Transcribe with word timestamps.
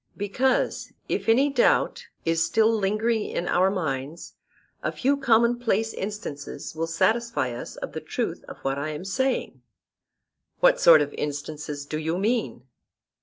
Because, 0.17 0.93
if 1.07 1.29
any 1.29 1.51
doubt 1.51 2.07
is 2.25 2.43
still 2.43 2.71
lingering 2.73 3.21
in 3.29 3.47
our 3.47 3.69
minds, 3.69 4.33
a 4.81 4.91
few 4.91 5.15
commonplace 5.15 5.93
instances 5.93 6.73
will 6.75 6.87
satisfy 6.87 7.51
us 7.51 7.75
of 7.75 7.91
the 7.93 8.01
truth 8.01 8.43
of 8.47 8.57
what 8.63 8.79
I 8.79 8.89
am 8.89 9.05
saying. 9.05 9.61
What 10.59 10.79
sort 10.81 11.03
of 11.03 11.13
instances 11.13 11.85
do 11.85 11.99
you 11.99 12.17
mean? 12.17 12.63